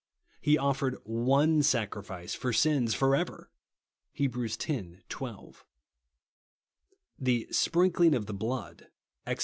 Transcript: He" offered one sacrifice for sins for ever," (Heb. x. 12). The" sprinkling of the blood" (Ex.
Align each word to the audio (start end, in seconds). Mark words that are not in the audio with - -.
He" 0.41 0.57
offered 0.57 0.97
one 1.03 1.61
sacrifice 1.61 2.33
for 2.33 2.51
sins 2.51 2.95
for 2.95 3.15
ever," 3.15 3.51
(Heb. 4.17 4.35
x. 4.35 4.57
12). 5.09 5.63
The" 7.19 7.47
sprinkling 7.51 8.15
of 8.15 8.25
the 8.25 8.33
blood" 8.33 8.87
(Ex. 9.27 9.39